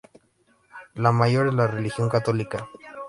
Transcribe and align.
La 0.95 1.11
mayor 1.11 1.49
es 1.49 1.53
la 1.53 1.67
religión 1.67 2.09
católica. 2.09 2.67